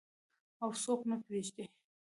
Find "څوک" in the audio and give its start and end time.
0.83-0.99